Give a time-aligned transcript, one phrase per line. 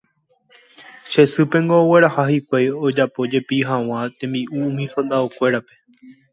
[1.11, 5.73] che sýpengo ogueraha hikuái ojapo jepi hag̃ua tembi’u umi soldado-kuérape